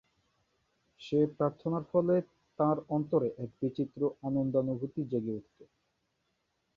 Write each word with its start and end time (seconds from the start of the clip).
সে 1.01 1.19
প্রার্থনার 1.35 1.83
ফলে 1.91 2.15
তাঁর 2.59 2.77
অন্তরে 2.89 3.29
এক 3.37 3.49
বিচিত্র 3.61 3.99
আনন্দানুভূতি 4.27 5.01
জেগে 5.11 5.33
উঠত। 5.39 5.57